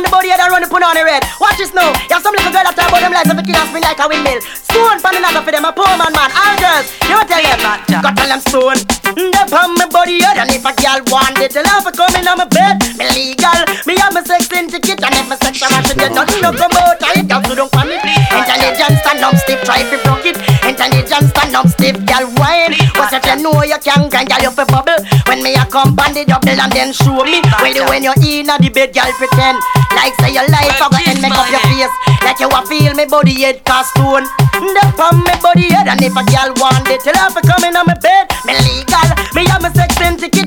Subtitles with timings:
[0.00, 1.22] on the body head and run the put on the red.
[1.40, 1.92] Watch this now.
[2.08, 3.84] You have some little girl that talk about them legs of the kid and spin
[3.84, 4.40] like a windmill.
[4.70, 6.30] Stone pan another for them, a poor man man.
[6.30, 8.02] All girls, you tell them.
[8.02, 8.78] Got tell them stone.
[9.10, 12.22] The on my body head and if a girl want it, tell her for coming
[12.30, 12.78] on my bed.
[12.94, 13.58] Me legal.
[13.82, 16.54] Me have my sex in ticket and if my sex a rush, then nothing no
[16.54, 17.02] come out.
[17.02, 17.98] I don't do don't panic.
[18.30, 20.38] Intelligence stand up stiff, try to block it.
[20.62, 22.78] Intelligence stand up stiff, girl wine.
[22.94, 25.02] Cause if you know you can grind, girl you fi bubble.
[25.26, 27.42] When me a come on the double and then show me.
[27.42, 29.58] Do when you in a the bed, girl pretend
[29.98, 31.94] like say your life I go and make up your face.
[32.22, 34.30] Like you a feel me body head cast stone.
[34.60, 37.64] The on me body head and if a girl want it, tell her fi come
[37.64, 38.28] in on my bed.
[38.44, 39.96] Me legal, me have my sex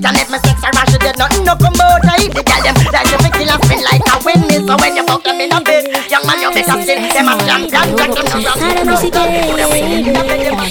[0.05, 2.04] and if my sex a rush, dead nothing no come out.
[2.05, 4.68] I eat the them like the and spin like a windmill.
[4.68, 6.77] So when you fuck them in a bed, young man you better.
[6.77, 7.35] Them a.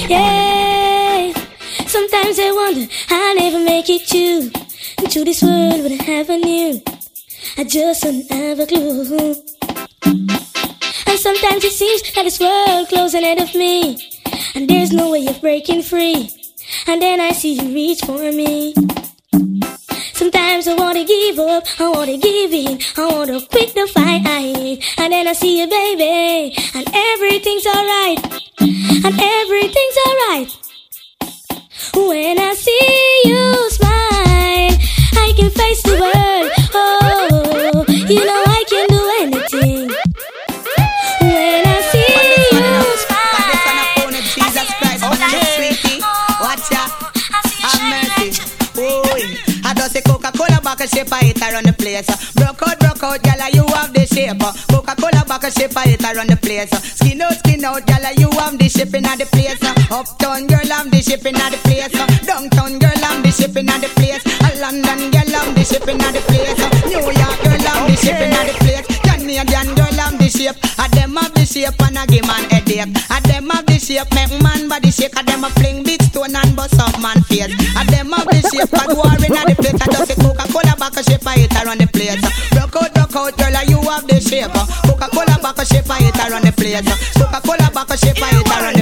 [0.09, 1.33] Yeah.
[1.87, 4.51] Sometimes I wonder I'll never make it to
[5.03, 6.83] into this world with heaven knew.
[7.57, 9.35] I just don't have a clue.
[11.07, 13.99] And sometimes it seems that this world closing ahead of me,
[14.55, 16.31] and there's no way of breaking free.
[16.87, 18.75] And then I see you reach for me.
[20.15, 24.27] Sometimes I wanna give up, I wanna give in, I wanna quit the fight.
[24.99, 28.19] And then I see you, baby, and everything's alright,
[28.61, 30.51] and everything's alright.
[31.95, 34.79] When I see you smile,
[35.25, 36.51] I can face the world.
[36.75, 38.42] Oh, you know
[49.93, 52.09] Say Coca-Cola bottle shape, I hit around the place.
[52.33, 54.41] Broke out, broke out, gyal, you have the shape.
[54.73, 56.73] Coca-Cola bottle shape, I hit around the place.
[56.97, 59.61] Skin out, skin out, gyal, you have the shape in the place.
[59.93, 61.93] Uptown girl, I'm the shape in the place.
[62.25, 64.25] Downtown girl, I'm the shape in the place.
[64.57, 66.57] London girl, I'm the shape in the place.
[66.89, 68.87] New York girl, I'm the shape in the place.
[69.05, 70.57] Canadian girl, I'm the shape.
[70.81, 72.97] I them have the shape and I give man headache.
[73.13, 75.13] I them have the shape, make man body shake.
[75.19, 75.85] I them a fling
[76.23, 77.51] stone and bust up man face.
[77.77, 79.81] I them have the shape, I war in the place.
[79.81, 82.23] I just say Coca-Cola back a shape, I hit around the place.
[82.55, 84.53] Rock out, rock out, girl, you have the shape.
[84.87, 86.83] Coca-Cola back a shape, I hit around the place.
[87.19, 88.82] Coca-Cola back a shape, I hit around the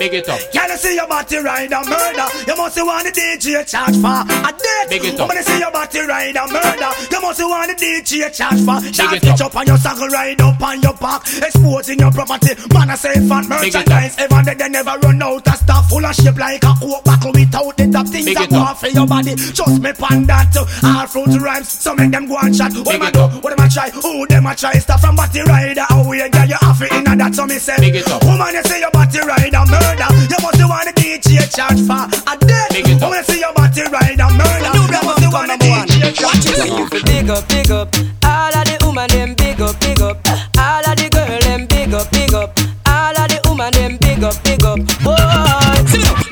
[0.00, 0.40] Big it up.
[0.50, 2.24] Can you see your body ride a murder?
[2.48, 4.88] You must want the DJ charge for a date.
[4.88, 5.28] Big it up.
[5.28, 8.80] You see your body ride a murder, you must want the DJ charge for.
[8.96, 9.54] Shot it up.
[9.54, 12.56] on your saddle, ride up on your back, exposing your property.
[12.72, 13.84] Man, I say fat Big it up.
[13.84, 14.16] merchandise.
[14.16, 17.32] Ever they, they never run out of stuff full of shape like a coke buckle
[17.36, 18.80] without the top things that go up.
[18.80, 19.34] for your body.
[19.36, 20.56] Just me pan that.
[20.80, 22.72] All fruit rhymes, so make them go and chat.
[22.72, 23.24] What Big them a it do?
[23.44, 23.90] What them a try?
[23.92, 24.72] Who them a try?
[24.80, 25.84] Stuff from body rider.
[25.92, 27.34] How we get you off it in that?
[27.36, 28.24] So me say, Big it up.
[28.24, 29.89] woman, you say your body rider murder.
[29.98, 32.70] You must want the DJ charge for a death.
[32.70, 33.10] Big it up.
[33.10, 34.70] Woman, you say your body rider murder.
[34.70, 37.04] You must want the DJ charge for.
[37.06, 37.88] Big up, big up.
[38.24, 40.18] All of the woman them big up, big up.
[40.58, 42.58] All of the girl them big up, big up.
[42.86, 44.78] All of the woman them big up, big up.
[45.02, 45.16] Boy,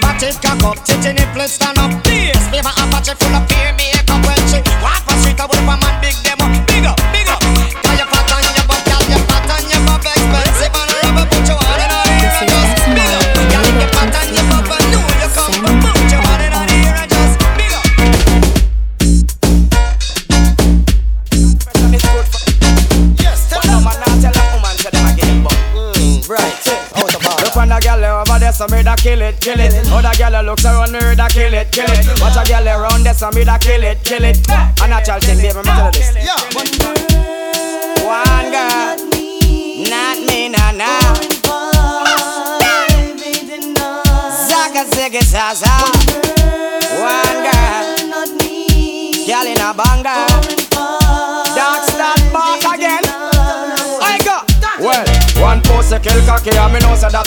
[0.01, 2.08] Back it cock up, titty nipple stand up.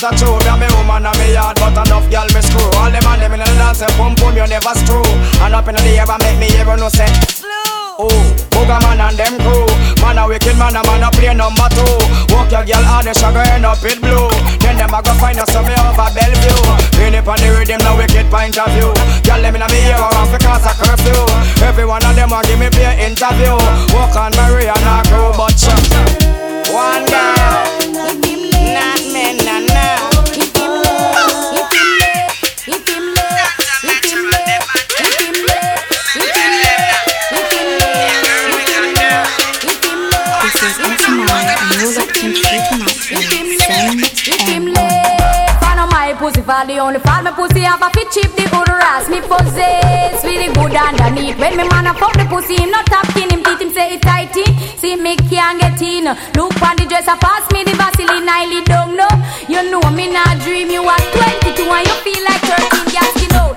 [0.02, 2.42] Me know a true Me and me woman and me yard but enough girl me
[2.42, 2.66] screw.
[2.78, 5.04] All them and them in the dance say pum pum you never screw.
[5.42, 7.10] And up in the air and make me even know say
[8.02, 8.10] Oh,
[8.50, 9.68] Booga man and them crew.
[10.02, 11.86] Man a wicked man a man a play number two.
[12.34, 14.30] Walk your girl hard the sugar end up it blue.
[14.64, 16.62] Then them a go find us some over Bellevue.
[16.98, 18.90] Pin it on the rhythm no wicked point of view.
[19.22, 21.22] Girl them in a me ear around because of curfew.
[21.62, 23.54] Every one of them a give me play interview.
[23.94, 26.42] Walk on Maria and her crew but sure
[26.72, 27.71] one girl,
[46.52, 50.24] pussy the only fall my pussy have a fit cheap the good ass me possess
[50.24, 53.44] really good underneath when me man a fuck the pussy him not tap in him
[53.44, 54.44] teeth him say it tighty
[54.82, 56.06] See me can't get in.
[56.34, 59.08] Look on the dresser, pass me the Vaseline, I lead down no.
[59.48, 60.72] You know me not dream.
[60.72, 62.90] You are 22 and you feel like 13.
[62.90, 63.51] Gas you know.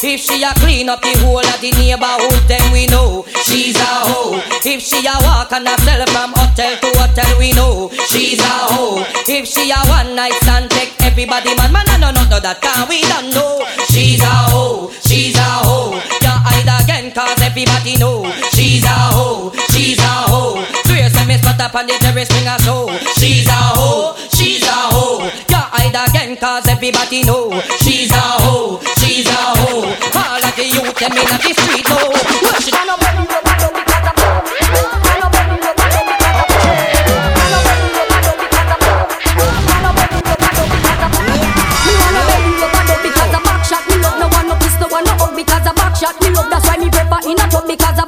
[0.00, 3.90] If she a clean up the whole of the neighborhood, then we know she's a
[4.04, 4.36] hoe.
[4.62, 9.00] If she a walk a sell from hotel to hotel, we know she's a hoe.
[9.24, 12.84] If she a one night stand, take everybody man, man, I don't know that can
[12.88, 15.96] we don't know she's a hoe, she's a hoe.
[15.96, 20.60] You hide again, cause everybody know she's a hoe, she's a hoe.
[20.84, 22.92] Swear say me spot up on the bring a show.
[23.16, 25.24] She's a hoe, she's a hoe.
[25.24, 27.48] You hide again, cause everybody know
[27.80, 29.88] she's a hoe, she's a hoe.
[30.20, 32.12] All of the youth them in the street know.
[32.44, 33.07] Well, she done up.
[47.76, 48.07] Prefer in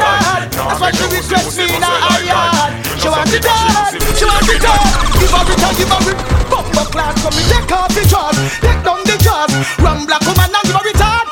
[0.00, 2.72] That's why she request me in her yard.
[3.00, 4.88] She want it done, she want it done.
[5.20, 6.18] Give her it and give her it.
[6.50, 9.52] Bumper class, come me take off the jaws, take down the jaws.
[9.80, 11.28] Run black woman and give her it hard.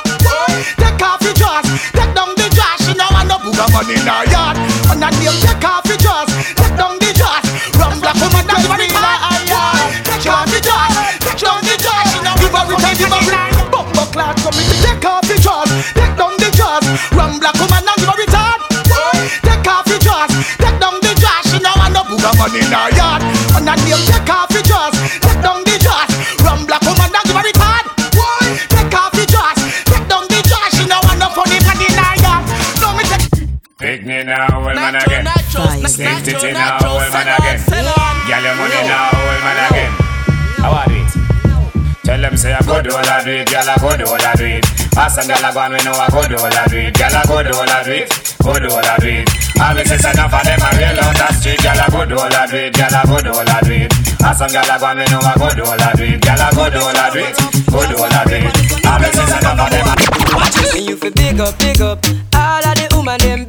[0.77, 1.67] Take off the jaws,
[1.97, 2.79] take down the jaws.
[2.85, 4.57] She know I no booga man in her yard.
[4.93, 7.45] And that name take off the jaws, take down the jaws.
[7.77, 9.93] Run black woman and give her it hard.
[10.09, 10.93] Take off the jaws,
[11.25, 12.05] take down the jaws.
[12.13, 13.41] She know give her it and give her it.
[13.73, 16.85] Bumper class, come me take off the jaws, take down the jaws.
[17.13, 17.78] Run black woman
[34.29, 35.25] now, old man again.
[35.89, 37.59] Stick it now, old man again.
[37.65, 39.93] Girl, your money now, old man again.
[40.61, 41.09] How are it?
[42.05, 44.17] Tell them say I go do all I do it, girl I go do all
[44.17, 44.65] I do it.
[44.97, 46.97] Ask some girl I go and we know I go do all I do it,
[46.97, 48.09] girl I go do all I do it,
[48.41, 49.29] go do all I do it.
[49.61, 52.17] All me say enough of them a real out the street, girl I go do
[52.17, 53.93] all I do it, girl I go do all I do it.
[54.25, 56.21] Ask some girl I go and we know I go do all I do it,
[56.25, 57.37] girl I go do all I do it,
[57.69, 58.57] go do all I do it.
[58.89, 59.95] All me say enough of them a
[60.33, 60.81] Watch it.
[60.81, 62.01] And you feel big up, big up.
[62.33, 63.45] All of the woman them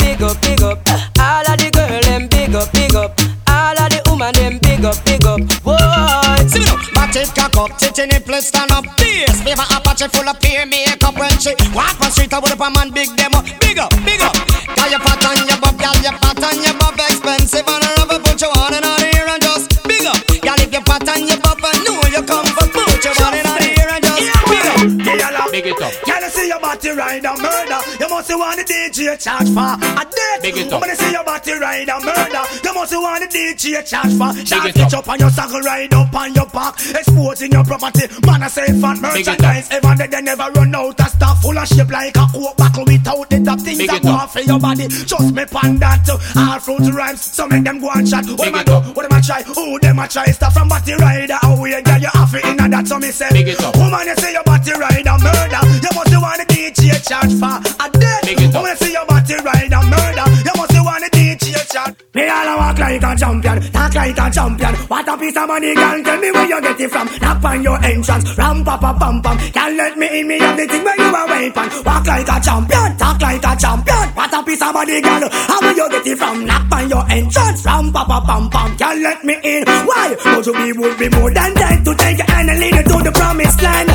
[8.39, 8.85] nipple stand up.
[8.97, 12.33] Bass, favor Apache full of peer makeup when she walk on street.
[12.33, 13.91] I would up a man big demo, big up,
[26.79, 27.79] body ride a murder?
[27.99, 30.41] You must want the DJ charge for a death.
[30.41, 30.81] Big it up.
[30.81, 34.31] When I see your body ride a murder, you must want the DJ charge for.
[34.45, 35.07] Shot it up.
[35.07, 38.07] on your saddle, ride up on your back, exposing your property.
[38.25, 39.39] Man, I say fat Big it up.
[39.39, 39.67] merchandise.
[39.71, 42.85] Ever they, they never run out of stuff full of shape like a coke buckle
[42.85, 44.23] without the top things Big that go up.
[44.23, 44.87] off for your body.
[44.87, 46.07] Just me pan that.
[46.09, 48.25] All fruit rhymes, so make them go and chat.
[48.25, 48.93] What Big them a it do?
[48.95, 49.43] What them a try?
[49.43, 50.25] Who them a try?
[50.31, 51.37] Stuff from body rider.
[51.41, 52.87] How we get you off it in that?
[52.87, 53.29] So me say.
[53.31, 53.75] Big it up.
[53.75, 55.08] Woman, you say your body rider.
[56.75, 58.21] Charge for a dead.
[58.29, 60.25] I wanna see your body ride and murder.
[60.45, 61.95] You must want the DJ chat.
[62.13, 64.73] Me all a walk like a champion, talk like a champion.
[64.87, 66.03] What a piece of money, girl.
[66.03, 67.07] Tell me where you get it from.
[67.21, 69.37] Knock on your entrance, ram pa pa pam pam.
[69.51, 71.69] Can't let me in, me have the thing where you are waiting.
[71.85, 74.05] Walk like a champion, talk like a champion.
[74.13, 75.29] What a piece of money, girl.
[75.31, 76.45] How will you get it from?
[76.45, 78.77] Knock on your entrance, ram pa pa pam pam.
[78.77, 79.63] Can't let me in.
[79.65, 80.15] Why?
[80.21, 82.83] Cause you be would be more than dead to take your hand and lead you
[82.83, 83.88] to the promised land.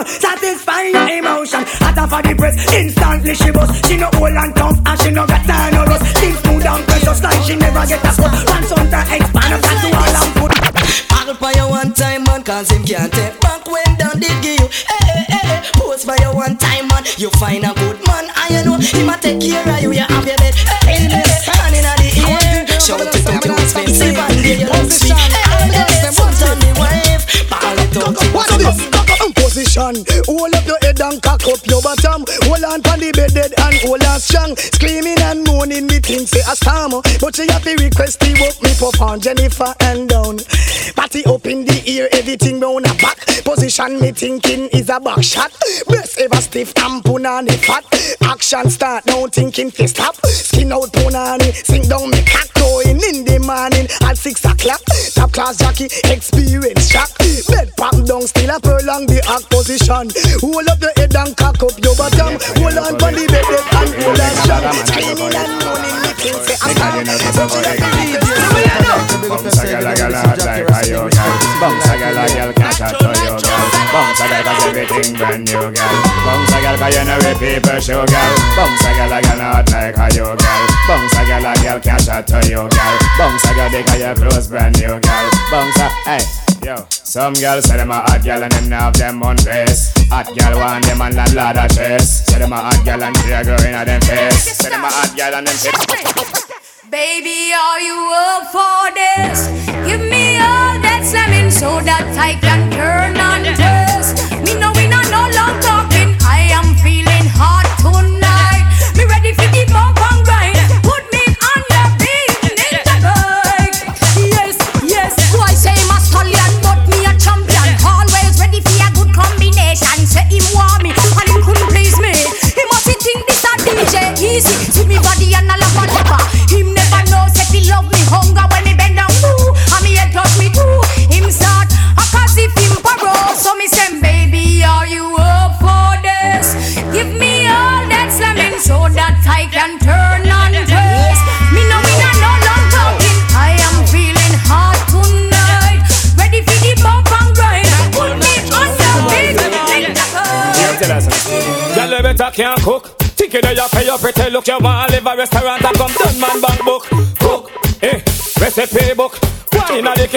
[0.00, 0.22] Respond.
[0.22, 1.64] Satisfy your emotion.
[1.80, 3.70] Hotter for the press, instantly she was.
[3.86, 6.16] She no old and tough, and she no got time no rust.
[6.18, 8.32] Things smooth and precious like she never get a spot.
[8.48, 10.52] Once on the expand, I've got to all and put.
[11.12, 14.70] I'll buy you one time, man, cause him can't take back when down the give.
[14.88, 17.04] Hey, hey, hey, pose for you one time, man.
[17.16, 19.92] You find a good man, and you know him a take care of you.
[19.92, 20.54] You have your bed.
[20.86, 22.80] Hey, hey, hey, hand in the ear.
[22.80, 25.09] Shout it out, you expensive, and you
[29.70, 30.04] Position.
[30.26, 32.24] Hold up your head and cock up your bottom.
[32.50, 34.56] Hold on pon the bed dead and hold on strong.
[34.56, 37.02] Screaming and moaning, think say a storm.
[37.20, 40.38] But she have to request the work me pop on Jennifer and down.
[40.96, 43.18] Party up in the ear, everything round a back.
[43.44, 45.52] Position me thinking is a back shot.
[45.86, 47.84] Breast ever stiff and punani fat.
[48.22, 50.16] Action start now thinking fi stop.
[50.26, 54.82] Skin out punani, sink down me cock going in the morning at six o'clock.
[55.14, 57.10] Top class jockey, experience shock.
[57.48, 60.10] Bed pop down, still a prolong the act position.
[60.42, 62.34] Hold up your head and cock up your bottom.
[62.58, 63.46] Hold on for the bed
[63.78, 64.30] and hold on.
[64.86, 67.06] Screaming and moaning, say a storm.
[67.06, 68.30] So she have to leave you.
[69.30, 72.52] Bounce a gal a gal hot like a yo gal Bounce a gal a gal
[72.52, 75.94] can't chat to yo gal Bounce a gal everything brand new gal
[76.26, 79.40] Bounce a gal cause you know we people show gal Bounce a gal a gal
[79.40, 82.94] hot like a yo gal Bounce a gal a gal can't chat to yo gal
[83.18, 87.64] Bounce a gal because your clothes brand new gal Bounce a, hey Yo, some girls
[87.64, 89.94] say them a hot girl and them not have them on face.
[90.10, 92.26] Hot girl want them and land ladder chase.
[92.26, 94.58] Say them a hot girl and tear girl in a them face.
[94.58, 96.44] Say them a hot girl and them face.
[96.90, 99.48] Baby, are you up for this?
[99.88, 104.12] Give me all that slamming so that I can turn on this.
[104.44, 105.56] Me know we not no long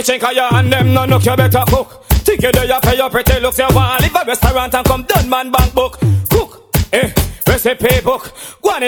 [0.04, 2.04] kitchen cause you and them no look you better cook.
[2.24, 3.58] Ticket you pay your pretty look.
[3.58, 5.73] You want live a restaurant and come done man bank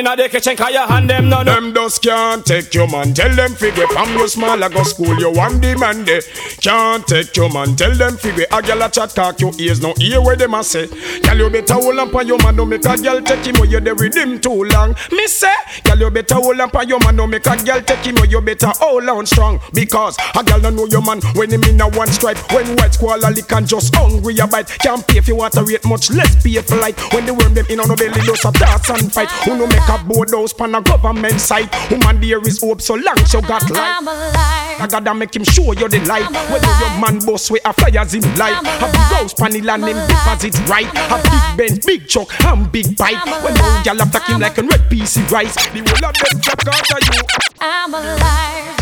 [0.06, 1.44] Go on in the kitchen cause you and them no.
[1.44, 3.16] Them just can't take your man.
[3.16, 6.22] Tell them figure from you small I go school you one demand eh.
[6.62, 7.76] Can't take your man.
[7.76, 10.64] Tell them figure a gyal a chat talk your ears no hear what them a
[10.64, 10.86] say.
[10.86, 13.66] Gyal you better hold on on your man don't make a gyal take him or
[13.66, 14.96] you there with him too long.
[15.12, 15.52] Me say
[15.84, 18.26] gyal you better hold on on your man don't make a gyal take him or
[18.28, 21.82] you better hold on strong because a gyal don't know your man when him in
[21.82, 25.20] a one stripe when white squall a lick and just hungry a bite can't pay
[25.20, 27.96] for water rate much less pay for light when the worm them in on no
[27.96, 31.40] belly does a dance and fight who no make a board house pan a government
[31.40, 34.56] site woman there is hope so long you got life I'm alive.
[34.78, 36.30] I gotta make him show you the light.
[36.52, 38.62] Whether your man boss way a flyers in life.
[38.66, 40.86] Have the rose panel and him deposit right.
[40.86, 43.24] Have big Benz, big truck, and big bike.
[43.26, 45.56] When no gyal attack him like a red PC rice.
[45.56, 47.22] The whole of them check out of you.
[47.62, 48.80] I'm alive.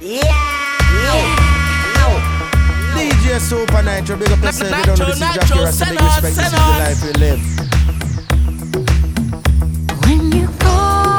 [0.00, 0.50] Yeah.
[2.96, 4.76] DJ Super Nitro, big up yourself.
[4.76, 5.84] You don't know this is Jackie Rasta.
[5.86, 6.36] Big respect.
[6.36, 7.99] This is the life we live.
[10.32, 11.09] You call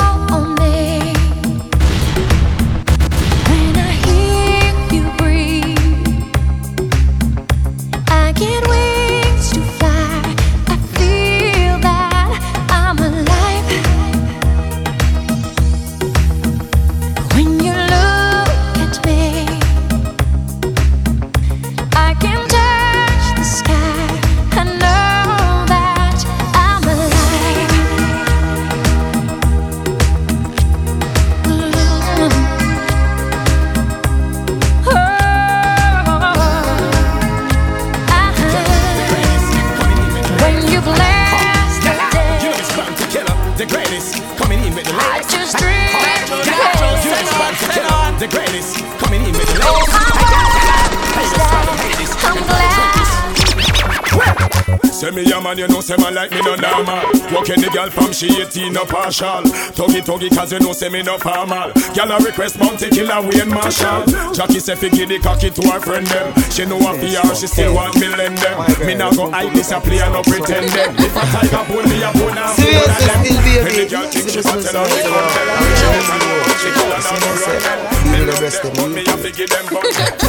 [58.51, 59.43] 18 no partial.
[59.71, 61.71] Tuggy tuggy cause you know say me no formal.
[61.95, 64.03] Girl a request Bounty Killer Wayne Marshall.
[64.33, 66.35] Jackie say fi give the cocky to her friend them.
[66.51, 68.59] She know a PR, she still want me lend them.
[68.85, 70.91] Me now go hype this a play and no pretend them.
[70.99, 72.51] If a tiger pull me a pull now.
[72.51, 73.71] Seriously, still baby.
[73.71, 75.63] Any girl think she fat tell her me run tell her.
[75.79, 78.11] She never know she kill her now no run tell her.
[78.11, 80.20] Me love them but me a fi give them bump.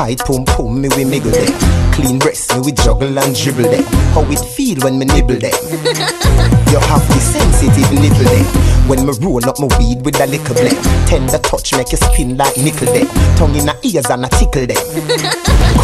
[0.00, 1.52] Tight pum pum me we miggle them.
[1.92, 3.84] Clean breast me we juggle and dribble them.
[4.16, 5.52] How it feel when me nibble them.
[6.72, 8.46] you have the sensitive nipple them.
[8.88, 10.80] When me roll up my weed with a little blend.
[11.04, 13.08] Tender touch make you spin like nickel them.
[13.36, 14.80] Tongue in the ears and a tickle them.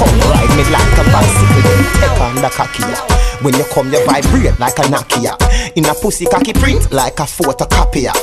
[0.00, 1.84] Come ride me like a bicycle them.
[2.00, 2.48] Take on the
[2.88, 3.00] ya.
[3.44, 5.36] When you come you vibrate like a Nokia.
[5.76, 8.16] In a pussy cocky print like a photocopier.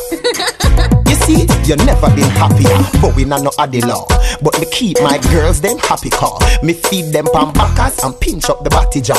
[1.27, 3.51] You see, you never been happier, but we not no
[3.87, 4.05] law.
[4.41, 6.37] But me keep my girls them happy car.
[6.61, 9.15] Me feed them pan backers and pinch up the body jaw.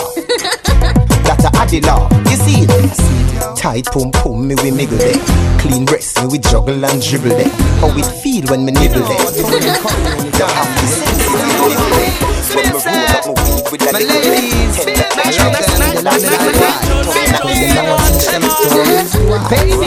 [1.25, 2.08] That a law.
[2.28, 3.56] You see it?
[3.56, 5.18] Tight pum pum me we miggle them.
[5.58, 7.50] Clean breast me we juggle and dribble them.
[7.80, 9.08] How it feel when me nibble them.
[9.08, 12.34] You have the sensitive nibble them.
[12.54, 14.84] When me roll up my weed with a My little ladies,
[19.49, 19.84] baby,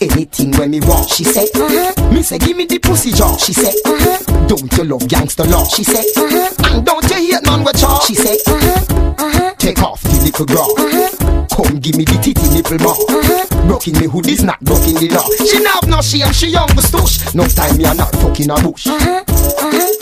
[0.00, 1.44] Anything when me walk, she say.
[1.54, 2.12] uh huh.
[2.12, 3.72] Me say give me the pussy jaw, she say.
[3.86, 4.46] uh huh.
[4.46, 6.04] Don't you love gangster law, she say.
[6.16, 6.74] uh huh.
[6.76, 8.36] And don't you hate man with jaw, she say.
[8.46, 9.54] uh-huh.
[9.58, 10.64] Take off the little bra.
[10.64, 11.46] Uh huh.
[11.56, 12.96] Come give me the titty nipple more.
[13.66, 15.24] Broken me hood is not broken the law.
[15.48, 17.34] She not have no shame, she young but stush.
[17.34, 18.86] No time me a not fucking a bush.
[18.86, 19.95] You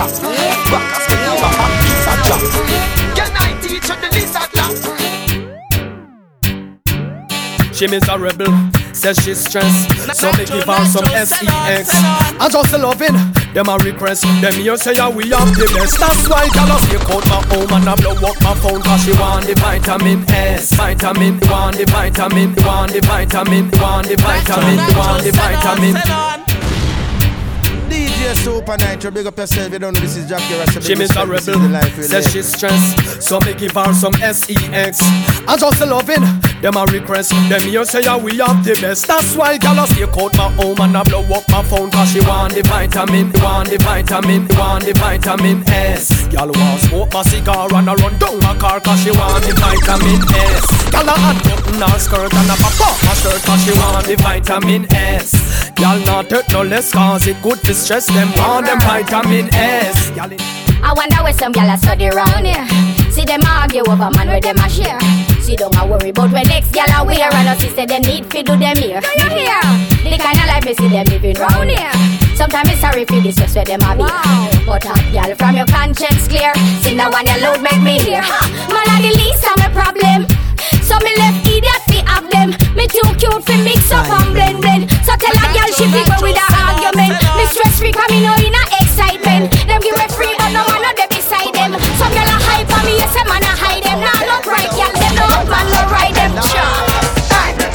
[0.00, 0.22] top.
[0.22, 2.40] Me never have piece of job.
[3.16, 4.72] Can I teach you the lizard lap?
[7.74, 8.52] She miserable,
[8.92, 10.16] says she's stressed.
[10.16, 11.40] So me give her some sex.
[11.40, 13.16] I just loving
[13.54, 14.22] them a request.
[14.40, 15.98] Them here say yeah, we have the best.
[15.98, 19.12] That's why girl take out my home and I blow up my phone cause she
[19.12, 20.72] want the vitamin S.
[20.74, 26.29] Vitamin, want the vitamin, want the vitamin, want the vitamin, want the vitamin.
[28.30, 29.72] DJ Super Nitro, big up yourself.
[29.72, 30.82] You don't know this is Jackie Rasta.
[30.82, 33.22] She miserable, this is the we says she's stressed.
[33.22, 35.39] So me give her some sex.
[35.48, 36.22] I just loving
[36.60, 37.30] them a request.
[37.48, 39.06] Them here say yeah, we have the best.
[39.06, 42.20] That's why girl take out my home and I blow up my phone cause she
[42.20, 46.28] want the vitamin, want the vitamin, want the vitamin S.
[46.28, 49.54] Girl want smoke my cigar and I run down my car cause she want the
[49.56, 50.64] vitamin S.
[50.92, 54.06] Girl a hot button her skirt and a pop up my shirt cause she want
[54.06, 55.70] the vitamin S.
[55.74, 60.10] Girl not take no less cause it good to stress them want them vitamin S.
[60.10, 60.40] It
[60.82, 62.99] I wonder where some gyal a study round here.
[63.10, 64.98] See them argue over man where them a share.
[65.42, 67.28] See don't a worry about where next gyal a wear.
[67.32, 69.00] And us say them need fi do them here.
[69.00, 69.60] Do you hear?
[70.06, 71.92] The kind of life me see them living round here.
[72.34, 74.06] Sometimes it's sorry for this stress where them a be.
[74.64, 76.54] But hot gyal from your conscience clear.
[76.82, 78.22] See now one your load make me hear.
[78.22, 78.40] Ha!
[78.70, 80.26] Man a the least of my problem.
[80.86, 82.54] So me left idiot fi have them.
[82.74, 84.90] Me too cute fi mix up and blend blend.
[85.02, 86.19] So tell a gal she fi go
[93.26, 94.00] man a hide them.
[94.00, 96.32] Look right them no man no ride them.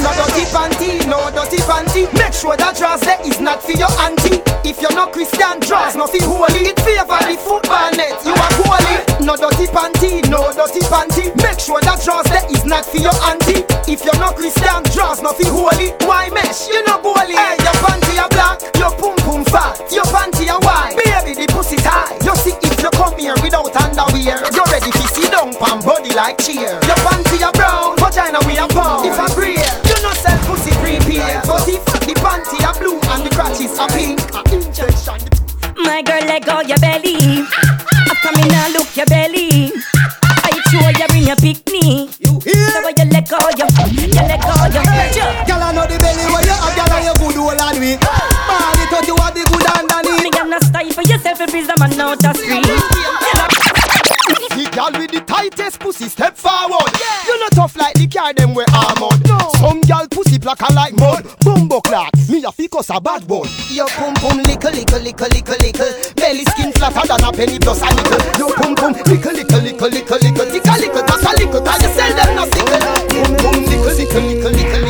[0.01, 2.11] No dirty panty, no dirty panty.
[2.13, 4.41] Make sure that dress there is not for your auntie.
[4.67, 6.69] If you're not Christian, dress nothing holy.
[6.69, 8.17] It favor the football net.
[8.25, 9.04] You are holy.
[9.21, 11.33] No dirty panty, no dirty panty.
[11.41, 13.65] Make sure that dress there is not for your auntie.
[13.89, 15.95] If you're not Christian, dress nothing holy.
[16.05, 16.67] Why mesh?
[16.69, 17.33] You know bully.
[17.33, 20.93] Hey, your panty are black, your pum pum fat, your panty are white.
[20.93, 22.21] Baby, the pussy tight.
[22.21, 26.13] You see if you come here without underwear, you're ready to see down pan body
[26.13, 26.77] like cheer.
[26.85, 29.09] Your panty are brown, vagina we are pound.
[29.09, 31.41] If I breathe, you know sell pussy prepare.
[31.49, 34.21] But if the panty are blue and the crotches are pink.
[35.81, 37.94] My girl, let go your belly.
[38.09, 39.71] After me now look your belly.
[40.45, 42.15] I sure you bring your picnic.
[42.19, 42.69] You hear?
[42.83, 44.83] So you let go your, you let go your.
[45.45, 47.97] Girl, I know the belly where you have, girl, and you good all on me.
[47.97, 50.23] Man, it thought you have the good underneath.
[50.23, 52.65] Me gonna style for yourself if it's a man out the street.
[54.55, 55.04] The girl the
[55.35, 56.91] tightest pussy step forward.
[57.27, 59.19] You not tough like the car them we armored.
[59.59, 61.27] Some girl pussy placker like mud.
[61.43, 63.49] Bumbo clock, me a ficus a bad one.
[63.69, 65.91] Your pum pum lickle lickle lickle lickle lickle.
[66.15, 68.19] Belly skin flatter than a penny plus a nickel.
[68.39, 70.47] Your pum pum lickle lickle lickle lickle lickle.
[70.51, 72.79] Tick a lickle, a lickle, 'cause you sell them no sickle.
[73.11, 74.84] Pum pum lickle lickle lickle lickle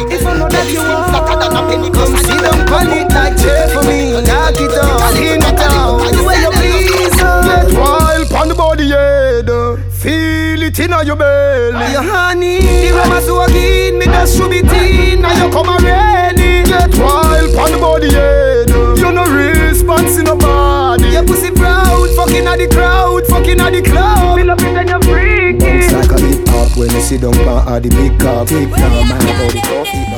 [11.15, 11.91] your belly.
[11.91, 15.21] Your honey, the rubber so again, me just should be teen.
[15.21, 16.63] Now you come already.
[16.63, 18.69] Get wild on the body head.
[18.69, 21.09] You no response in nobody.
[21.09, 24.37] Your pussy proud, fucking at the crowd, fucking at the club.
[24.37, 25.85] Me love it when you're freaky.
[25.85, 28.45] It's like a hip hop when you sit down on the big car.
[28.45, 30.14] Flip now, man, body go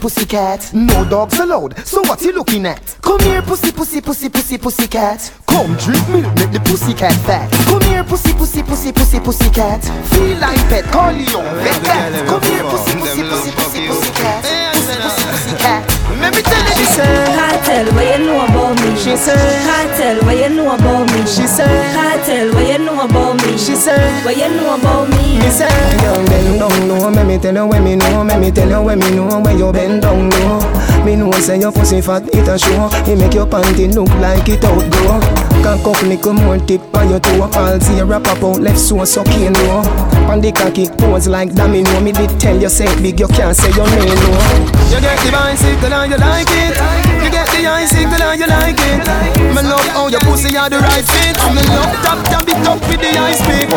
[0.00, 0.70] pussy, cat.
[0.72, 1.78] No dogs allowed.
[1.86, 2.96] So what you looking at?
[3.02, 5.32] Come here, pussy, pussy, pussy, pussy, pussy cat.
[5.46, 7.50] Come drink milk, make the pussy cat fat.
[7.66, 9.84] Come here, pussy, pussy, pussy, pussy, pussy cat.
[10.10, 11.26] Feel like pet, call you
[11.62, 12.26] vet cat.
[12.26, 14.69] Come here, pussy, pussy, pussy, pussy, pussy cat.
[14.90, 16.74] Let me tell you.
[16.74, 18.96] She said, Kartel, what you know about me?
[18.98, 21.20] She said, Kartel, what you know about me?
[21.26, 23.56] She said, Kartel, what you know about me?
[23.56, 25.38] She said, what you know about me?
[25.38, 25.70] Me say,
[26.02, 27.10] young bend down low.
[27.10, 28.24] Let me tell you when me know.
[28.24, 30.58] Let me tell you when me know when you bend down low.
[31.04, 32.88] Me know say your pussy fat, it a show.
[33.10, 35.20] It make your panty look like it outgrow.
[35.62, 37.42] Cock up nickel more tip by your toe.
[37.42, 39.84] All wrap up out left so sucking low.
[40.28, 42.00] On the cocky pose like domino.
[42.00, 44.30] Me did tell you say big, you can't say your name no.
[44.90, 46.76] You get the bicycle and you like it.
[47.22, 49.00] You get the icicle and you like it.
[49.54, 51.36] Me love how your pussy are the right fit.
[51.52, 53.68] Me love tap tap it up with the ice pick.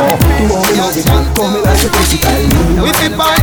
[1.35, 2.47] Come like a pussy tight.
[2.79, 3.35] We fit by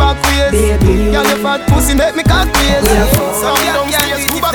[0.00, 1.12] back waist.
[1.12, 2.88] Girl, your fat pussy make me cock waist.
[3.40, 4.54] So down stairs, move up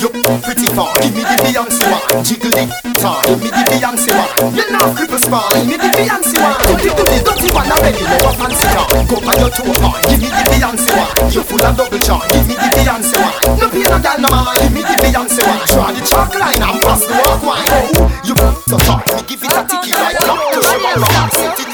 [0.00, 0.08] You
[0.40, 2.24] pretty far, give me the Beyonce one.
[2.24, 4.54] Jiggle it, time, give me the Beyonce one.
[4.56, 6.56] You know cripple spine, give me the Beyonce one.
[6.64, 8.86] Do the do the dirty one already, know a fancy car.
[9.08, 11.10] Go by your two part, give me the Beyonce one.
[11.32, 13.34] You full of double charm, give me the Beyonce one.
[13.60, 15.60] No pain, no gal, no man, give me the Beyonce one.
[15.68, 17.66] Draw the chalk line and pass the walk wine.
[17.70, 18.34] Oh, you
[18.70, 20.38] so tight, me give it a ticky like clock.
[20.54, 21.69] Cause you all rock,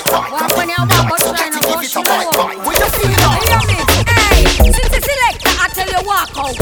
[0.00, 0.96] set it right when you're right back.
[0.96, 2.58] Come on, so get it, give it a bite bite.
[2.64, 3.50] When you feel it,
[4.08, 6.56] Hey, since it's selector, I tell you walk out.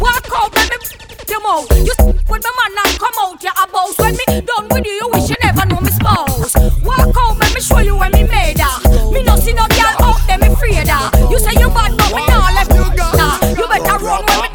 [0.00, 1.66] Walk out, let me them out.
[1.70, 1.94] You
[2.28, 3.98] with my man and come out, you a boss.
[3.98, 6.54] When me done with you, you wish you never know me spouse.
[6.82, 8.74] Walk out, let me show you when me made her.
[9.12, 11.04] Me no see no girl out there, me afraid her.
[11.30, 13.38] You say you bad, but me nah left you nah.
[13.54, 14.48] You better run when me.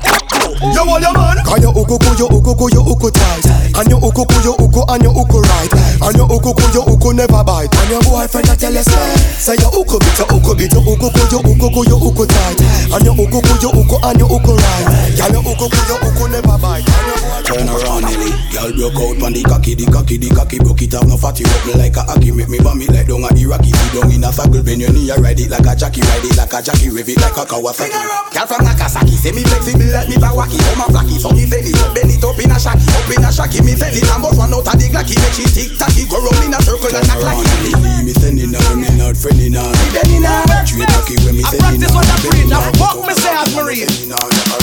[0.73, 1.37] You want your man?
[1.45, 4.57] Cause your uku ku, your uku ku, your uku tight And your uku ku, your
[4.57, 8.01] uku and your uku right And your uku ku, your uku never bite And your
[8.01, 11.21] boyfriend a tell you say Say your uku bit, your uku bit, your uku ku,
[11.29, 12.57] your uku ku, your uku tight
[12.89, 15.99] And your uku ku, your uku and your uku right Girl, your uku ku, your
[16.09, 18.33] uku never bite And your boyfriend Turn around, Nelly.
[18.51, 21.07] Girl broke out pon the cocky, the cocky, the cocky broke it off.
[21.07, 23.71] No fatty up me like a hockey, make me bummy like down a Iraqi.
[23.71, 26.35] Sit down in a circle, bend your knee, ride it like a jockey, ride it
[26.35, 27.95] like a jockey, rev it like a Kawasaki.
[28.35, 31.63] Girl from Nagasaki, say me flexible like me Bawaki, oh my flaky, so me fell
[31.63, 34.23] it bend it up in a shacky, up in a shacky, me fell it and
[34.23, 36.88] bust one out of the glacky, make she tick tacky, go round in a circle
[36.88, 37.75] and act like it.
[38.08, 39.67] Me sending her, me not friending her.
[39.67, 41.99] Me bending her, straight cocky when me I sending practice her.
[41.99, 42.47] what I preach.
[42.47, 42.71] Now her.
[42.80, 43.84] fuck me say as Marie.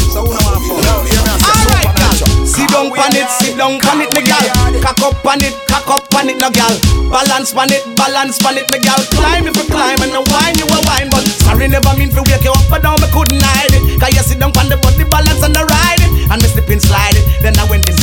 [0.09, 2.17] So who know I'm Alright, gal.
[2.49, 4.40] Sit down pan it, sit down pan it, me gal.
[4.81, 6.73] Cock up pan it, cock up pan it, no gal.
[7.12, 9.01] Balance pan it, balance pan it, me gal.
[9.12, 12.25] Climb if you climb and no wine you a wine, but sorry never mean to
[12.25, 14.01] wake you up, but now me couldn't hide it.
[14.01, 16.73] Cause you sit down pan the body balance and the ride it, and me slip
[16.73, 17.25] and slide it.
[17.45, 17.93] Then I went it.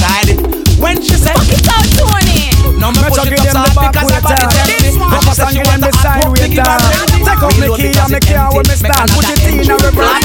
[0.81, 2.49] When she said, Fuck it out, Tony.
[2.79, 4.47] No me Let's push give it them up the soft back because with I body
[4.47, 4.49] time.
[4.49, 5.11] tell this one.
[5.11, 6.61] Papa She said Sang she give want them the the hot side pop, with biggie
[6.63, 6.63] time.
[6.63, 7.23] bad ready.
[7.23, 8.75] Take up me key because and me it care when me empty.
[8.75, 9.09] start.
[9.09, 9.77] Make Put another it in a entry.
[9.77, 10.20] reverse,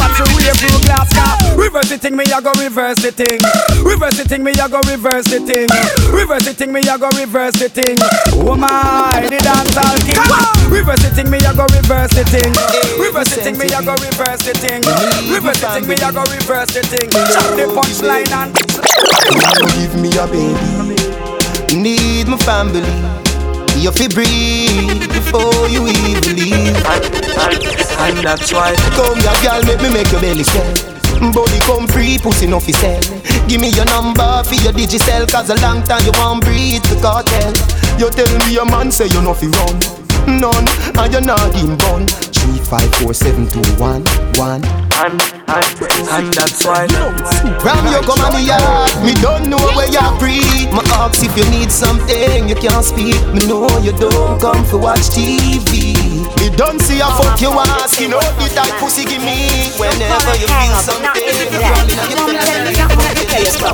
[1.97, 3.41] the thing, me I go reverse the thing.
[3.81, 5.69] Reverse the thing, me I go reverse the thing.
[6.13, 7.97] Reverse the thing, me I go reverse the thing.
[8.45, 10.21] Oh my, the dancehall king.
[10.69, 12.53] Reverse the thing, me I go reverse the thing.
[13.01, 14.83] Reverse the thing, me I go reverse the thing.
[15.33, 17.09] Reverse the thing, me I go reverse the thing.
[17.33, 18.53] Chop the punchline and.
[19.73, 21.01] Give me a baby.
[21.73, 22.85] Need my family.
[23.81, 26.77] You fi breathe before you even leave.
[28.05, 30.96] And that's why come here, girl, make me make your belly swell.
[31.33, 33.03] Body come free, pussy no fi sell.
[33.49, 36.99] Give me your number for your digicel, cause a long time you won't breathe the
[37.01, 37.53] cartel.
[37.99, 39.79] You tell me your man say you no fi run.
[40.27, 40.67] None,
[40.99, 42.07] and you're not in bun.
[42.35, 44.03] three, five, four, seven, two, one,
[44.35, 44.63] one.
[44.99, 45.67] And, and,
[46.11, 50.73] and that's why Ram you come on the yard Me don't know where you breathe
[50.73, 54.79] My ask if you need something You can't speak Me know you don't come for
[54.79, 56.06] watch TV
[56.41, 58.01] Me don't see a fuck you ask.
[58.01, 59.71] You know the type pussy give me.
[59.79, 61.15] Whenever you feel something.
[62.11, 62.47] You know you
[63.17, 63.71] can tell us bro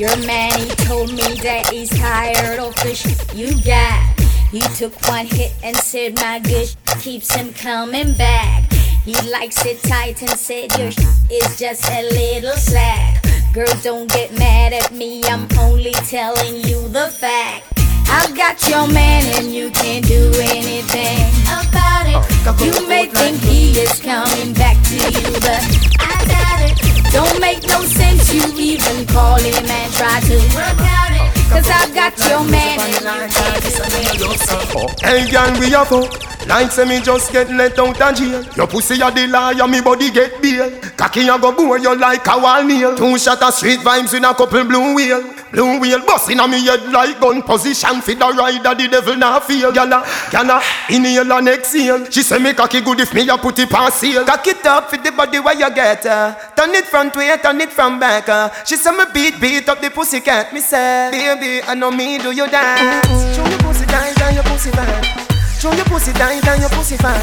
[0.00, 4.20] Your man, he told me that he's tired of the shit you got.
[4.50, 8.70] He took one hit and said my good sh- keeps him coming back.
[9.04, 10.98] He likes it tight and said your sh-
[11.30, 13.24] is just a little slack.
[13.54, 17.71] Girl, don't get mad at me, I'm only telling you the fact.
[18.12, 22.20] I've got your man and you can't do anything about it.
[22.44, 25.64] Oh, you may think he is coming back to you, but
[25.98, 26.76] I doubt it.
[27.10, 31.24] Don't make no sense you even call him and try to work out it.
[31.24, 35.08] Oh, Cause I've got your man and you can't do oh, anything.
[35.08, 38.42] Hey gang, we a fuck Like say me just get let out of jail.
[38.56, 40.70] Your pussy a the liar, me body get bail.
[40.96, 42.96] Cocky a go bore you like a wall nail.
[42.96, 46.64] Two shot of street vibes with a couple blue wheel Blue wheel busting on me
[46.64, 48.00] head like gun position.
[48.00, 52.10] For the rider, the devil not feel Gyal a, gyal a, inhale and exhale.
[52.10, 54.88] She say me cocky good if me a put it past sale Cock it up
[54.88, 56.34] for the body where you get uh.
[56.56, 58.48] Turn it front way, turn it from back uh.
[58.64, 62.16] She say me beat, beat up the pussy cat Me say, baby, I know me
[62.16, 63.06] do you dance.
[63.36, 65.31] Show your pussy dance and your pussy fat
[65.62, 67.22] Show your pussy tight and your pussy fat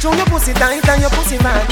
[0.00, 1.68] Show your pussy tight and your pussy fat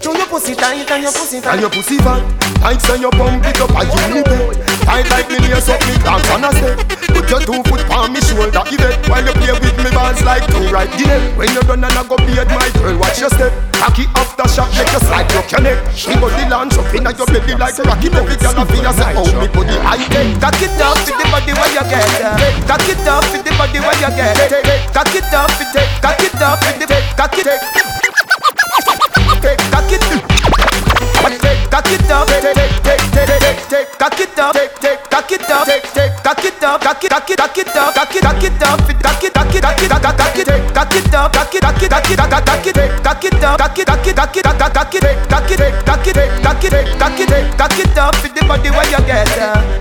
[0.00, 2.24] Show your pussy tight and your pussy fat And your pussy fat
[2.56, 5.78] Tight so you pump it up and you nip it Tight like me lace up
[5.86, 7.01] me dance on a step
[7.32, 8.60] your two foot on me shoulder.
[8.68, 11.32] Give it While you play with me bands like two right guinea.
[11.32, 13.00] When you done and I go beard my girl.
[13.00, 13.52] Watch your step.
[13.80, 17.58] Cocky after shot make you slide your connect She body launch up inna your belly
[17.58, 19.98] like rocky Every girl a feel say oh me body high.
[20.06, 22.06] Tech Cock it up with the body where you get.
[22.68, 24.38] Cock it up with the body where you get
[24.94, 27.48] Cock it up with the Cock it up with the Cock it.
[29.72, 30.41] Cock it
[31.72, 35.32] Cock it up, take, take, take, take, take, take, cock it up, take, take, cock
[35.32, 38.14] it up, take, take, cock it up, cock it, cock it, cock it up, cock
[38.14, 41.32] it, cock it up, cock it, cock it, cock it, cock it, cock it up,
[41.32, 44.44] cock it, cock it, cock it, cock it, cock it up, cock it, cock it,
[44.44, 48.22] cock it, cock it, cock it, cock it, cock it, cock it, cock it up
[48.22, 49.32] with the body where you get.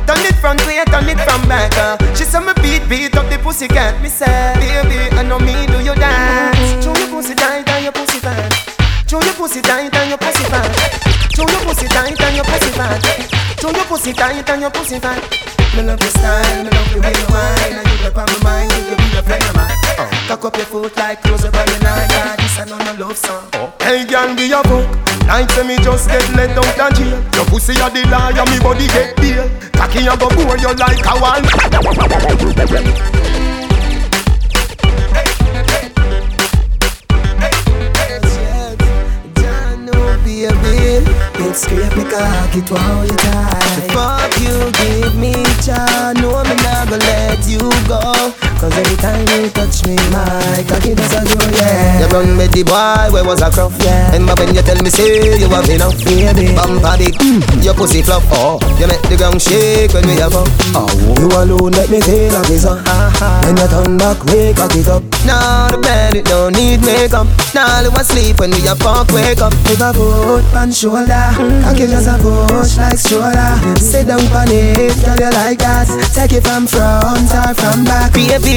[0.08, 1.76] Turn it front way, turn it from back.
[2.16, 4.02] She say me beat, beat up the pussy cat.
[4.02, 6.86] Me say, baby, I know me do you dance.
[6.86, 8.48] Show your pussy tight and your pussy fat.
[9.12, 11.21] Show your pussy tight and your pussy fat.
[11.36, 13.00] Show your pussy tight and your pussy fat.
[13.60, 15.24] Show your pussy tight and your pussy fat.
[15.76, 18.44] Me love your style, me love your way you wine, and you up on my
[18.44, 19.72] mind, you be a friend of mine.
[19.98, 20.10] Oh.
[20.28, 23.16] Cock up your foot like close up on your nine, yeah, this a no love
[23.16, 23.48] song.
[23.54, 23.74] Oh.
[23.80, 24.84] Hey girl, be a fuck.
[25.28, 27.24] Like say me just get let out of jail.
[27.34, 29.48] Your pussy a the liar, me body get bail.
[29.72, 31.40] Cocky a go bore you like a wall.
[41.52, 46.42] It's scrape me cock, it wow you tight The fuck you give me, cha No,
[46.46, 47.60] me not gonna let you
[47.90, 51.98] go Cause every time you touch me, my cocky does a grow, yeah.
[51.98, 54.14] You run with the boy, where was a crop, yeah.
[54.14, 56.54] Remember when you tell me, say, you have enough, baby.
[56.54, 60.38] Bumper big, mm, your pussy flop, oh You make the ground shake when we have
[60.38, 60.46] up,
[60.78, 60.86] oh.
[61.18, 62.86] You alone make me feel like it's on
[63.50, 65.02] When you turn back, wake cock it up.
[65.26, 67.26] Now the bed, it don't need makeup.
[67.58, 69.54] Now you asleep when we a fuck, wake up.
[69.74, 71.34] If I foot on shoulder
[71.66, 73.58] Cocky just a push like stroller.
[73.82, 75.90] Sit down on it, girl you like that.
[76.14, 78.14] Take it from front or from back.
[78.14, 78.51] Baby,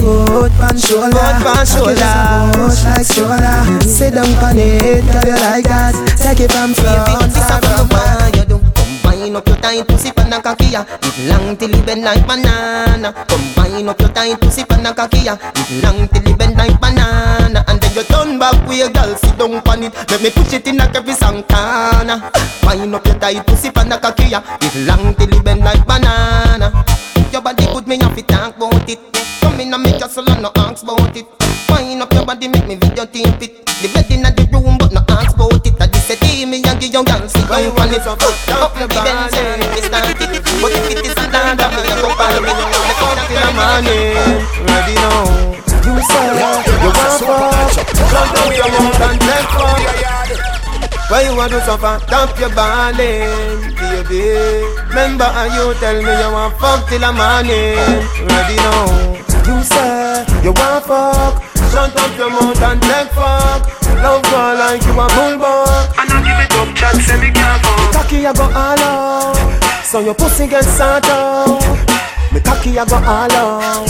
[0.00, 2.14] foot on shoulder Foot on shoulder
[2.54, 7.08] push like stroller Sit down on it, girl you like that Take it from front
[7.08, 8.34] or from back
[8.74, 12.26] Combine up your tight pussy pan a cocky ya It long till you bend like
[12.26, 16.56] banana Combine up your tight pussy pan a cocky ya It long till you bend
[16.56, 20.22] like banana And then you turn back with your girl sit down pan it Let
[20.22, 22.30] me push it in like every Santana
[22.62, 25.84] Wind up your tight pussy pan a cocky ya It long till you bend like
[25.86, 26.72] banana
[27.32, 29.29] Your body good me have to talk about it
[29.60, 31.26] Come in and make castle and no ask about it.
[31.68, 34.88] Wind up your body make me video tape it The bed in the room but
[34.88, 35.76] no ask about it.
[35.76, 38.00] I just say team me and give your girl sit down pan it.
[38.08, 40.40] Up the Benz and me start it.
[40.64, 43.52] But if it is a dance me a go pan me Me come till the
[43.52, 44.16] morning
[44.64, 45.28] Ready now.
[45.84, 47.76] You say you want fuck?
[48.16, 50.40] Don't do your mouth and take fuck
[51.10, 51.98] why you want to suffer?
[52.06, 54.30] Dump your ballin', baby.
[54.90, 57.74] Remember how you tell me you want fuck till the morning
[58.28, 61.42] Ready now You say you want fuck.
[61.70, 63.62] Shut up your mouth and take fuck.
[64.02, 65.68] Love girl like you a bulldog.
[65.98, 67.92] And I don't give it up, chat say me can't fuck.
[67.94, 69.36] Cocky I go all out.
[69.84, 71.60] So your pussy get sat out.
[72.32, 73.88] Me cocky I go all out.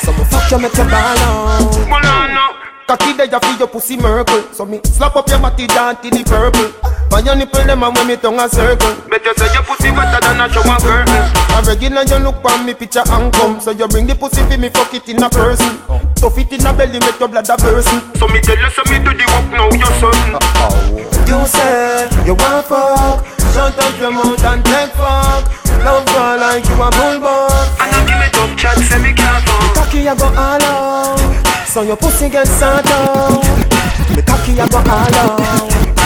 [0.00, 2.56] So me fuck you make you ball out.
[2.86, 4.42] Cocky there you feel your pussy miracle.
[4.52, 6.89] So me slap up your body down in the purple.
[7.12, 8.94] On your nipple them and when me tongue a circle.
[9.10, 11.26] Better say your pussy wetter than a shower curtain.
[11.52, 13.60] A regular you look on me picture and come.
[13.60, 15.74] So you bring the pussy for me fuck it in a person.
[16.16, 17.98] Stuff it in a belly make your blood a person.
[18.14, 20.38] So me tell you so me do the work now you're certain.
[21.26, 23.26] You say you want fuck.
[23.52, 25.44] Shut up your mouth and take fuck.
[25.82, 26.88] Love girl like you a.
[26.88, 27.26] And
[27.80, 29.74] I don't give it up chat say me can't fuck.
[29.74, 31.18] Cocky I go all out.
[31.66, 33.42] So your pussy get sat out.
[34.14, 35.99] Me cocky I go all out.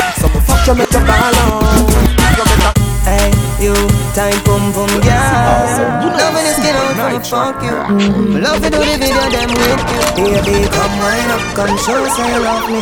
[0.64, 1.60] Me fuck you make you ball out.
[1.76, 2.72] You better
[3.04, 3.28] Hey,
[3.60, 3.74] you
[4.16, 6.08] time pum pum girl.
[6.16, 8.40] Loving the skin from fuck you.
[8.40, 10.40] Love to do the video them with you.
[10.40, 12.80] Baby, come wind up, come show say you love me.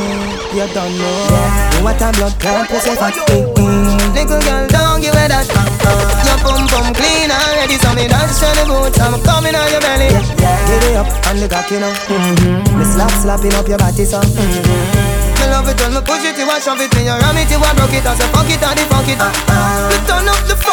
[0.54, 3.14] You don't know what a blood clot pussy fat.
[3.14, 3.51] Mm-mm.
[4.22, 5.50] Little girl, don't give it that.
[5.50, 8.94] Your pum pum clean already, so me dance to the boots.
[9.02, 10.14] I'm coming on your belly.
[10.38, 11.90] Get it up on the cocky now.
[12.06, 12.78] Mm-hmm.
[12.78, 14.22] Me slap slapping up your body so.
[14.22, 15.42] Mm-hmm.
[15.42, 17.50] Me love it when me push it, you a shove it, me you ram it,
[17.50, 19.18] you a broke it, I say fuck it, I the fuck it.
[19.18, 19.90] Uh-uh.
[19.90, 20.71] Me turn up the funk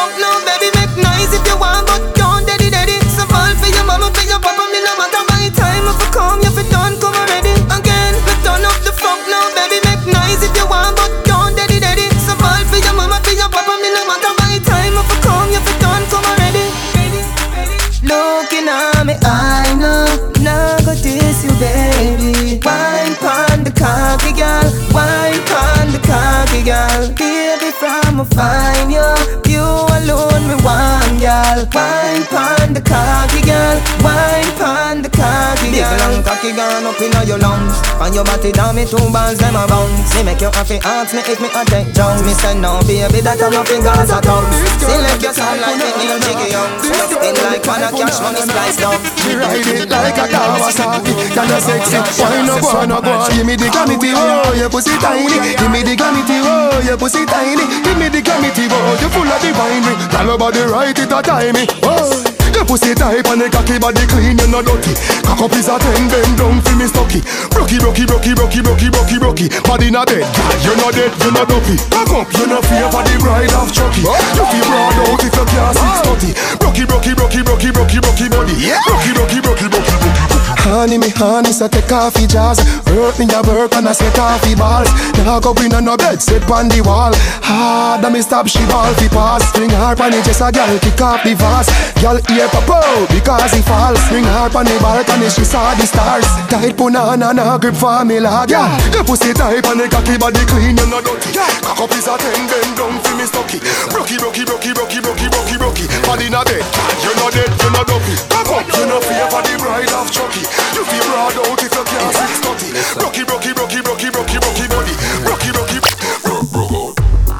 [36.79, 40.15] cocky up inna your lungs, and your body down me two bands them a bounce.
[40.15, 42.23] Me make you happy, ask me if me a take Jones.
[42.23, 44.55] Me say no, baby, that I'm nothing Gaza tongues.
[44.79, 46.71] Select your sound like me Neil Jiggy Young.
[47.09, 48.97] Spin like one a cash money slice down.
[49.19, 53.55] She ride it like a Kawasaki Kinda sexy Why no go, no go Give me
[53.55, 57.97] the glamity, oh, your pussy tiny Give me the glamity, oh, your pussy tiny Give
[57.97, 61.21] me the glamity, oh, you full of the winery Tell about the right, it a
[61.21, 62.28] timey, oh
[62.59, 64.91] your pussy tight and the cocky body clean, you no dirty.
[65.23, 67.23] Cock up is a ten, bend down for me stocky.
[67.47, 69.47] Brocky, brocky, brocky, brocky, brocky, brocky, brocky.
[69.63, 71.79] Body na dead, girl, you no dead, you no dopey.
[71.87, 74.03] Cock up, you no fear for the bride of Chucky.
[74.03, 76.29] You feel broad out if you can't six thirty.
[76.59, 78.55] Brocky, brocky, brocky, brocky, brocky, brocky body.
[78.83, 80.28] Brocky, brocky, brocky, brocky, brocky.
[80.69, 82.61] Honey, me honey, so take off your jaws.
[82.85, 84.85] Hurt me a work and I off your balls.
[85.25, 87.09] Now go in on no bed, sit on the wall.
[87.41, 89.41] Hard, and me stop she ball fi pass.
[89.49, 91.73] String her on the just a girl kick off the vase.
[91.97, 93.97] Girl ear popo because he falls.
[94.05, 96.29] String her on the balcony, she saw the stars.
[96.53, 98.53] Tight punana, na grip for me lad.
[98.53, 101.33] Yeah, your pussy tight and the cocky body clean, you no dirty.
[101.65, 103.57] Cock up is a ten, bend down fi me stocky.
[103.89, 106.61] Brocky, brocky, brocky, brocky, brocky, brocky, brocky Body na dead,
[107.01, 108.13] you no dead, you no dopey.
[108.29, 111.75] Cock up, you no fear for the bride of Chucky You feel broad out if
[111.75, 114.95] you can't six thirty Brocky, brocky, brocky, brocky, brocky, brocky body
[115.27, 115.75] Brocky, brocky,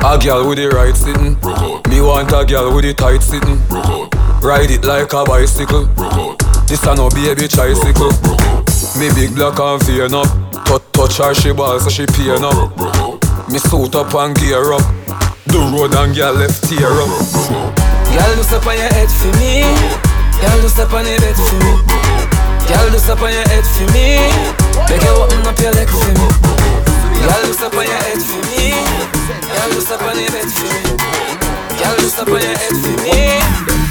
[0.04, 1.40] A girl with the right sitting.
[1.88, 3.56] Me want a girl with the tight sitting.
[4.44, 5.88] Ride it like a bicycle.
[6.68, 8.12] This a no baby tricycle.
[9.00, 10.28] Me big black and vein up.
[10.68, 12.76] Touch, touch her she ball so she pain up.
[13.48, 14.84] Me suit up and gear up.
[15.48, 17.08] The road and girl left tear up.
[18.04, 19.64] Girl, do step on your head for me.
[20.44, 22.19] Girl, do step on your bed for me.
[22.70, 24.22] Girl, do step on your head for me.
[24.90, 26.28] Make you open up your leg for me.
[27.26, 28.72] Girl, do step on your head for me.
[29.50, 30.82] Girl, do step on your bed for me.
[31.80, 33.18] Girl, do step on your head for me.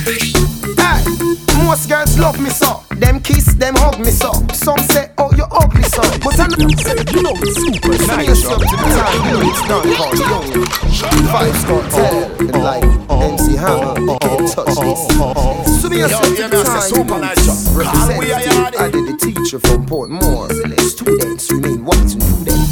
[0.06, 1.37] Hey,
[1.68, 2.82] most girls love me so.
[2.96, 4.32] Them kiss, them hug me so.
[4.54, 6.00] Some say, oh, you're ugly so.
[6.24, 8.46] But I know, say, you know it's super nice.
[8.48, 10.48] up to the time, you know it's done for young.
[11.28, 12.84] Five star tell, and like
[13.20, 15.00] MC Hammer, you can't touch this.
[15.82, 16.88] So me yourself to the time,
[17.76, 18.80] representative.
[18.80, 20.48] I did the teacher from Portmore.
[20.80, 22.64] Students remain white and prudent.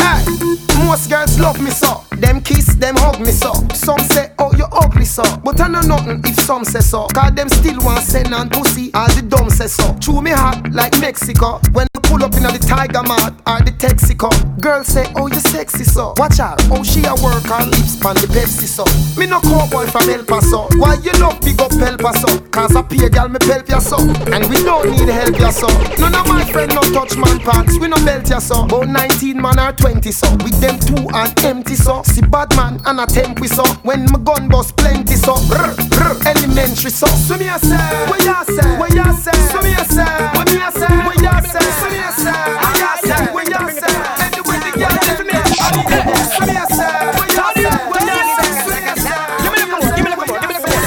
[0.00, 2.02] Hey, most girls love me so.
[2.16, 3.52] Them kiss, them hug me so.
[3.74, 5.22] Some say, oh, you ugly so.
[5.44, 7.06] But I know nothing if some say so.
[7.08, 8.90] Cause them still want send on pussy.
[8.94, 9.94] All the dumb say so.
[10.00, 11.60] Chew me hot like Mexico.
[11.72, 14.30] When you pull up in the Tiger Mart or the Texaco.
[14.60, 16.14] Girls say, oh, you sexy so.
[16.16, 18.84] Watch her, oh, she a work her lips pan the Pepsi so.
[19.20, 20.68] Me no call cowboy from El Paso.
[20.78, 22.40] Why you love big up El Paso?
[22.50, 23.98] Cause I pay girl me help ya so.
[24.32, 25.68] And we don't need help ya so.
[25.98, 27.78] None of my friend no touch man parts.
[27.78, 28.64] We no belt ya so.
[28.64, 30.30] About 19 man or 20 so.
[30.42, 32.02] With them two and empty so.
[32.02, 33.64] See bad man and a temp we so.
[33.82, 35.34] When my gun bust plenty so.
[35.34, 37.06] Rrr, rrr, elementary so.
[37.06, 37.76] So me a say,
[38.08, 38.78] what ya say?
[38.78, 39.32] What ya say?
[39.52, 40.04] So me a say,
[40.34, 40.88] what me a say?
[41.04, 41.60] What ya say?
[41.60, 43.32] So me a say, what ya say?
[43.32, 43.92] What ya say?
[44.24, 47.72] Anyway the girl tell me, so me a say, what ya say?
[47.88, 48.50] What ya say?
[48.62, 48.94] So me a
[49.42, 50.78] give me the phone, give me the phone, give me the phone.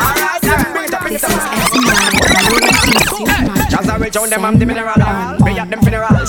[0.00, 0.42] Alright,
[0.72, 1.30] bring it up, bring it up.
[3.70, 4.94] Just a reach on them, I'm the mineral.
[5.40, 5.80] Bring up them.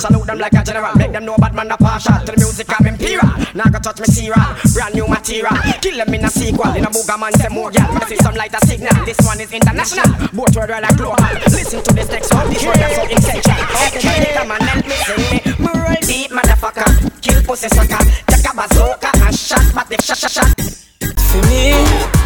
[0.01, 0.95] Salute them like a general.
[0.95, 2.17] Make them know bad man a partial.
[2.25, 3.21] To the music I'm imperial.
[3.53, 4.41] Now go touch me serial.
[4.73, 5.53] Brand new material.
[5.77, 6.73] Kill them in a sequel.
[6.73, 7.85] In a booger man say more gal.
[7.93, 9.05] But see some light a signal.
[9.05, 10.09] This one is international.
[10.33, 11.21] Both world like global.
[11.53, 12.49] Listen to this next one.
[12.49, 13.53] This one is so essential.
[13.77, 15.39] Everybody come and help me sing me.
[15.61, 16.89] Moral deep motherfucker.
[17.21, 18.01] Kill pussy sucker.
[18.25, 19.65] Take a bazooka and shot.
[19.75, 20.49] But they shot shot shot.
[21.29, 22.20] For me.